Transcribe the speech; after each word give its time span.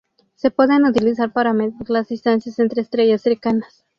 Se 0.33 0.49
puede 0.49 0.77
utilizar 0.81 1.31
para 1.31 1.53
medir 1.53 1.87
las 1.87 2.07
distancias 2.07 2.57
entre 2.57 2.81
estrellas 2.81 3.21
cercanas. 3.21 3.85